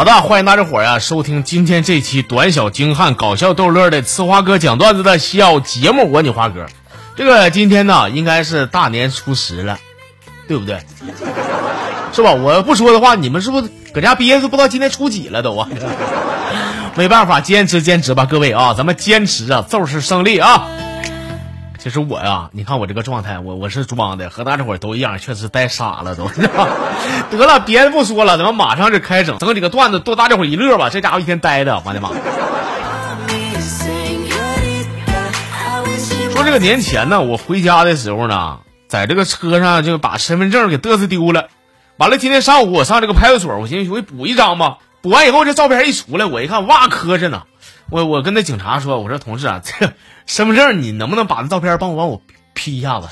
[0.00, 6.10] 好的，欢迎大家伙儿呀收听今天这期短小精悍、搞笑逗乐的呲花哥讲段子的小节目。
[6.10, 6.64] 我你花哥，
[7.16, 9.78] 这个今天呢应该是大年初十了，
[10.48, 10.80] 对不对？
[12.14, 12.32] 是吧？
[12.32, 15.68] 我不说的话，你们是不是搁家憋着不知道今天初几了都啊？
[16.96, 20.66] 没办法，坚持坚持吧，各位啊，咱们坚持啊，就是胜利啊！
[21.82, 26.28] 其实我呀，你看我这个状态，我我是装的，和大家伙都一样，确实呆傻了都。
[27.32, 30.90] 得了，别的不说了，咱们马上就开整，整几个段子逗大家伙一乐吧。
[30.90, 32.10] 这家伙一天呆的，我的妈！
[36.32, 41.48] 说这个年前呢，我回家的时候呢，在这个车上就把身份证给嘚瑟丢了。
[41.96, 44.76] 完了，今天上午我上这个派出所，我寻思我补一张吧。
[45.00, 47.44] 补完以后，这照片一出来，我一看，哇，磕碜呢。
[47.90, 49.92] 我我跟那警察说，我说同志啊，这
[50.26, 52.22] 身份证你能不能把那照片帮我帮我
[52.54, 53.08] P 一下子？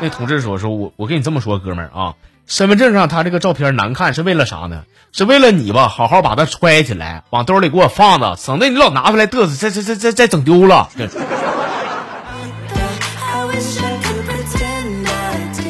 [0.00, 2.14] 那同志说说我我跟你这么说，哥们儿啊，
[2.46, 4.84] 身份证上他这个照片难看是为了啥呢？
[5.12, 10.88] 是为了你吧，好好把它揣起来，往兜里给我放着，省得你老拿出来嘚瑟，再再再再再整丢了。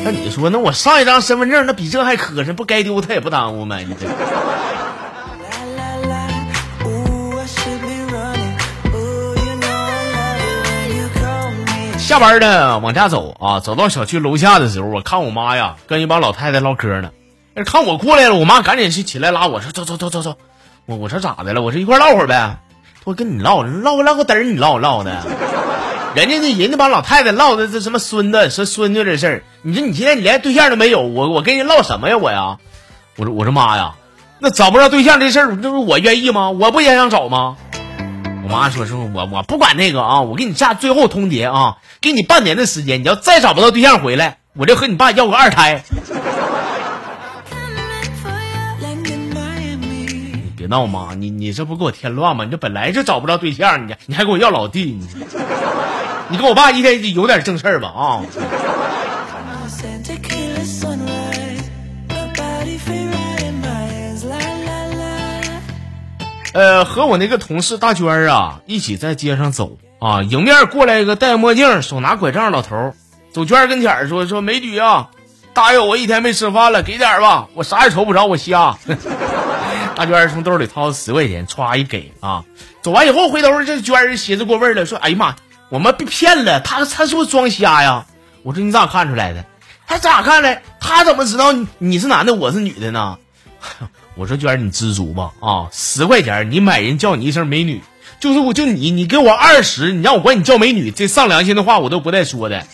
[0.05, 3.79] 那你说，那我上一张身份证，那比这还磕碜，不该丢他也不耽误吗？
[3.79, 4.07] 你这。
[12.13, 17.11] 下班呢，往家走啊，走到小区楼下的时候，我看我妈呀，跟一帮老太太唠嗑呢。
[17.65, 20.37] 看我过来了，我妈赶紧去起来拉我说：“走走走走走。”
[20.85, 21.63] 我我说咋的了？
[21.63, 22.59] 我说一块唠会儿呗。
[23.05, 25.23] 我跟你唠，唠唠个嘚儿，你唠唠的。
[26.15, 32.59] 人家那人那帮老太太唠的这什么孙子说孙女的事儿，你说你现在你连对象都没有，我我跟人唠什么呀我呀？
[33.17, 33.95] 我说我说妈呀，
[34.39, 36.51] 那找不着对象这事儿，这不我愿意吗？
[36.51, 37.57] 我不也想找吗？
[38.53, 45.83] 我妈说说我我不管那个啊，我给你下最后通牒啊，给你半年的时间，你要再找不到对象回来，我就和你爸要个二胎。
[50.35, 52.45] 你别闹妈，你你这不给我添乱吗？
[52.45, 55.09] 你这本来就找不着对象，你你还给我要老弟，你
[56.29, 58.21] 你跟我爸一天有点正事儿吧啊？
[66.53, 72.95] 呃，和我那个同事大娟儿啊，一起在街上走啊，迎面过来一个戴墨镜、手拿拐杖老头，
[73.33, 75.09] 走娟儿跟前说：“说美女啊，
[75.55, 78.77] 大爷我一天没吃饭了，给点吧，我啥也瞅不着，我瞎。
[79.97, 82.45] ”大娟儿从兜里掏十块钱，歘一给啊。
[82.83, 85.37] 走完以后回头，这娟儿寻思过味儿了，说：“哎呀妈，
[85.71, 88.05] 我们被骗了，他他是不是装瞎呀？”
[88.45, 89.45] 我说：“你咋看出来的？
[89.87, 90.61] 他咋看的？
[90.81, 93.17] 他怎么知道你你是男的，我是女的呢？”
[94.15, 95.69] 我说娟儿，你知足吧啊！
[95.73, 97.81] 十块钱你买人叫你一声美女，
[98.21, 102.67] 就是我就你，你给我二十，你让我管你叫美女，这上良心的话我都不带说的。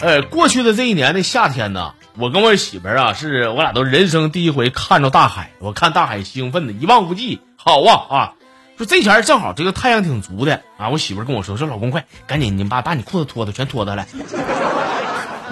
[0.00, 8.32] 呃，过去的这一年的夏天呢，我跟我媳妇儿啊，是我俩都人生第一回看着大海，我看大海兴奋的一望无际，好啊啊！
[8.76, 14.06] 说这前正好这个太阳挺足的啊，我媳妇跟我说说老公快赶紧你把把你裤子脱的全脱的来。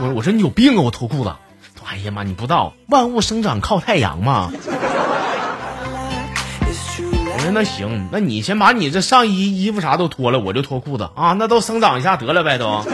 [0.00, 1.34] 我我说你有病啊，我脱裤子。
[1.86, 4.52] 哎呀妈，你不知道万物生长靠太阳吗？
[7.32, 12.84] 我说那行，那你先把你这上衣衣服啥都脱了，我就脱裤子啊，那都生长一下得了呗都。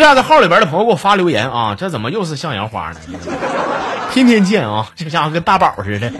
[0.00, 3.00] 下这号里边的朋友给我发留言啊，这怎么又是向阳花呢？
[4.12, 6.10] 天天见啊，这家伙跟大宝似的。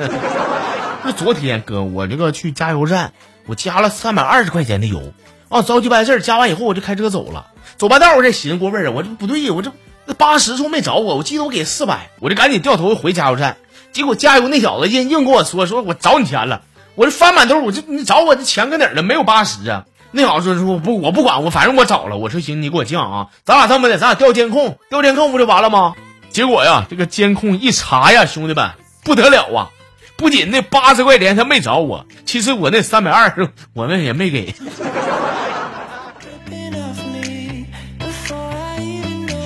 [1.02, 3.12] 那昨天哥，我这个去加油站，
[3.46, 5.12] 我加了三百二十块钱的油
[5.48, 7.46] 啊，着急办事加完以后我就开车走了。
[7.76, 9.72] 走半道我这寻思过味儿，我这不对呀，我这
[10.06, 13.56] 那八十处没找我，我记得我给四百，我就赶紧掉头回加油站。
[13.92, 16.62] 结果加油那小子硬硬跟我说说我找你钱了，
[16.94, 19.02] 我这翻满兜，我这你找我这钱搁哪儿呢？
[19.02, 19.86] 没有八十啊。
[20.12, 22.16] 那小子说说不，我不管，我反正我找了。
[22.16, 25.94] 我说行，你给我降啊，咱俩这么的，咱俩调监控，调监控不就完了吗？
[26.30, 28.70] 结果呀，这个监控一查呀，兄弟们
[29.04, 29.70] 不得了啊！
[30.16, 34.54] 不仅那八十块钱他没找我，其实我那三百二我那也没给。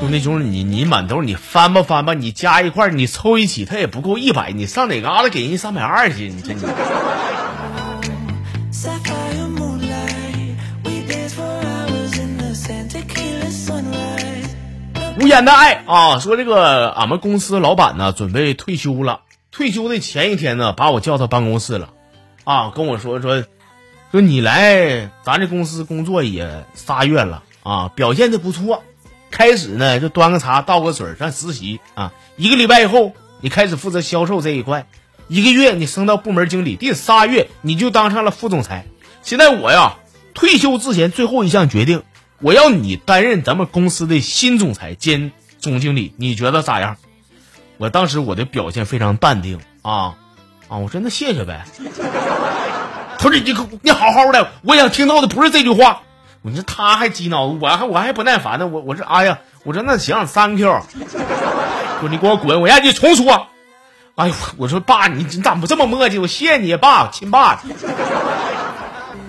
[0.00, 6.28] 兄弟兄弟，你你满兜你翻吧翻吧，你加一块你凑一起，他也不够一百，你上哪嘎达给人家三百二去？
[6.28, 6.60] 你这你。
[15.20, 19.20] 无言的爱啊，说这个俺们公司老板呢准备退休了，
[19.50, 21.90] 退休的前一天呢把我叫到办公室了，
[22.44, 23.44] 啊，跟我说说
[24.10, 27.42] 说你来咱这公司工作也仨月了。
[27.62, 28.82] 啊，表现的不错，
[29.30, 34.86] 开始呢就端个茶倒个水上实习啊，一个礼拜以后你开始负责销售这一块，
[35.28, 38.84] 一个月你升到部门经理，第仨月你就当上了副总裁。
[39.22, 39.96] 现在我呀，
[40.34, 42.02] 退休之前最后一项决定，
[42.40, 46.96] 我要你担任咱们公司的新总裁兼总经理，你觉得咋样？
[47.76, 50.14] 我当时我的表现非常淡定啊
[50.68, 51.64] 啊，我说那谢谢呗。
[53.18, 56.02] 他说你你好好的，我想听到的不是这句话。
[56.42, 58.66] 我说他还激恼，我还我还不耐烦呢。
[58.66, 60.82] 我我说哎呀，我说那行，thank you。
[62.00, 63.46] 说你给我滚，我让你重说。
[64.16, 66.20] 哎呦，我说爸，你你咋不这么磨叽？
[66.20, 67.62] 我谢谢你，爸，亲爸。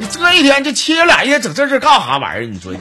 [0.05, 2.47] 你这一天这亲爷俩一天整这事干啥玩意儿？
[2.47, 2.79] 你说你。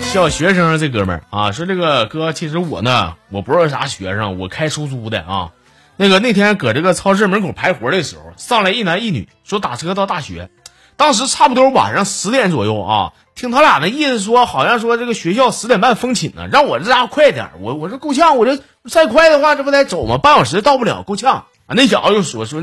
[0.00, 5.50] 小学生这哥们儿啊，说这个哥，其实我呢，我不是啥学生，我开出租的啊。
[5.96, 10.50] 那个那天搁这个超市门口排活的时候，上来一男一女，说打车到大学。
[10.96, 13.12] 当时差不多晚上十点左右啊，
[13.42, 17.50] 听他俩那意思说，好像说这个学校十点半封寝呢，让我这家伙快点。
[17.58, 20.16] 我我说够呛，我这再快的话，这不得走吗？
[20.16, 21.46] 半小时到不了，够呛。
[21.66, 22.60] 啊，那小子又说说，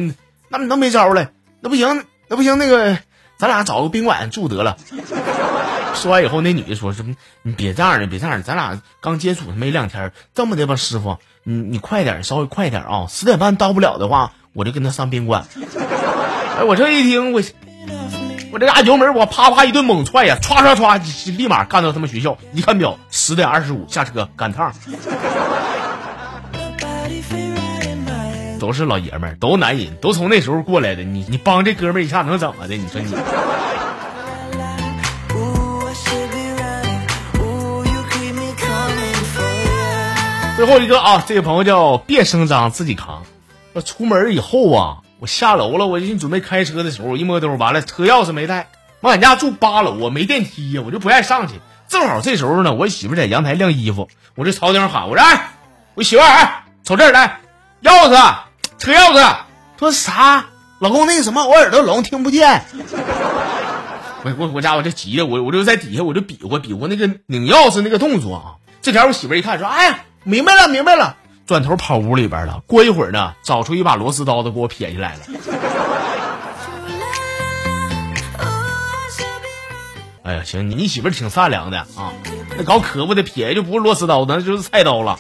[0.48, 2.98] 那那没招了，那不行，那不行，那个
[3.38, 4.78] 咱俩找个宾馆住得了。
[5.96, 7.16] 说完以后，那女的说：“什么？
[7.42, 13.08] 你别这样的，别这样，咱俩刚接触没两天，这么的吧，师傅，你你快点，稍微快点啊！
[13.10, 15.44] 十点半到不了的话，我就跟他上宾馆。
[16.56, 17.42] ”哎，我这一听，我
[18.52, 22.36] 我这家油门，我啪啪一顿猛踹呀，唰唰唰，立马干到他们学校。
[22.54, 24.74] 一看表，十点二十五，下车赶趟。
[28.60, 31.04] 都是老爷们儿，都男人，都从那时候过来的。
[31.04, 32.76] 你你帮这哥们一下能怎么的？
[32.76, 33.16] 你说你。
[40.58, 43.24] 最后一个啊，这个朋友叫别声张自己扛。
[43.86, 48.70] 出门以后啊，我下楼了，我就准备开车的时候，我一摸兜，完了车钥匙没带。
[49.02, 51.56] 我俺家住八楼啊，没电梯呀，我就不爱上去。
[51.88, 55.52] 正好这时候呢，我媳妇在阳台晾衣服，我就朝顶喊：“我说，哎，
[55.96, 57.42] 我媳妇儿，瞅这儿来，
[57.84, 58.36] 钥匙，
[58.78, 59.36] 车钥匙。”
[59.78, 60.46] 说啥？
[60.80, 62.64] 老公那个什么，我耳朵聋，听不见。
[64.24, 68.44] 我我我家我这急的，我我就在底下我就比划比划那个拧钥匙那个动作啊。
[68.82, 71.16] 这条我媳妇一看说：“哎呀。”明白了，明白了，
[71.50, 72.62] 转头跑屋里边了。
[72.68, 75.22] 过一会儿呢，找出一把螺丝刀子给我撇下来了。
[80.22, 82.14] 哎呀，行，你媳妇挺善良的啊，
[82.56, 85.18] 那搞可不的撇就不是螺丝刀子，那就是菜刀了。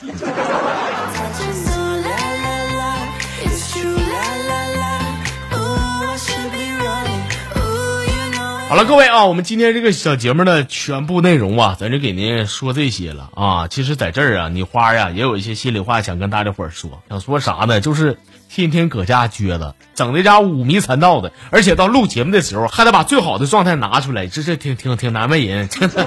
[8.69, 13.67] 好了，各位啊，我们今天这个小节目的全部内容啊，咱就给您说这些了啊。
[13.67, 17.81] 其实，在这儿啊，你花呀也有一些心里话想跟大家伙儿说，想说啥呢？
[17.81, 25.67] 就是天天搁家撅着，整的家五迷三道的，而且到录节目的时候还得把最好的状态拿出来，这是挺挺挺难为人。
[25.67, 26.05] 真 的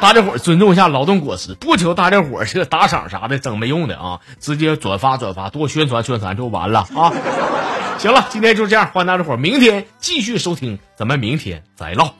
[0.00, 7.12] 大家伙儿尊重一下劳动果实，不求大家伙儿这打赏啥的，整没用的啊，直接转发转发，多宣传宣传就完了啊。
[7.98, 12.14] 行了，今天就这样，欢迎大家伙儿明天继续收听，咱们明天再唠。